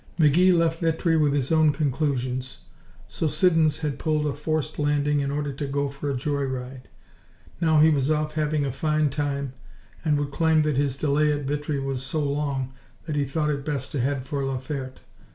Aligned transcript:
McGee 0.19 0.51
left 0.51 0.79
Vitry 0.81 1.15
with 1.15 1.31
his 1.31 1.51
own 1.51 1.71
conclusions. 1.71 2.61
So 3.07 3.27
Siddons 3.27 3.77
had 3.81 3.99
pulled 3.99 4.25
a 4.25 4.33
forced 4.33 4.79
landing 4.79 5.19
in 5.19 5.29
order 5.29 5.53
to 5.53 5.67
go 5.67 5.89
for 5.89 6.09
a 6.09 6.17
joy 6.17 6.41
ride. 6.41 6.87
Now 7.61 7.79
he 7.79 7.91
was 7.91 8.09
off 8.09 8.33
having 8.33 8.65
a 8.65 8.71
fine 8.71 9.11
time 9.11 9.53
and 10.03 10.17
would 10.17 10.31
claim 10.31 10.63
that 10.63 10.77
his 10.77 10.97
delay 10.97 11.31
at 11.31 11.45
Vitry 11.45 11.79
was 11.79 12.01
so 12.01 12.19
long 12.23 12.73
that 13.05 13.15
he 13.15 13.25
thought 13.25 13.51
it 13.51 13.63
best 13.63 13.91
to 13.91 14.01
head 14.01 14.25
for 14.25 14.43
La 14.43 14.57
Ferte. 14.57 15.01